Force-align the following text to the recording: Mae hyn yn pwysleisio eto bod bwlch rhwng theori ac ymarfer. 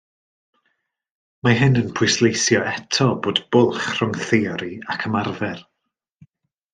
Mae 1.47 1.57
hyn 1.59 1.75
yn 1.81 1.91
pwysleisio 1.99 2.63
eto 2.71 3.07
bod 3.27 3.41
bwlch 3.57 3.87
rhwng 3.99 4.17
theori 4.31 4.71
ac 4.95 5.05
ymarfer. 5.11 5.63